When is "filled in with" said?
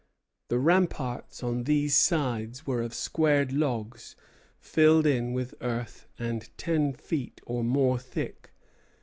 4.59-5.53